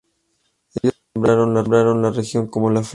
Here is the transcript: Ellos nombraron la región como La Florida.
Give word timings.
Ellos 0.81 0.99
nombraron 1.13 2.01
la 2.01 2.09
región 2.09 2.47
como 2.47 2.71
La 2.71 2.81
Florida. 2.81 2.89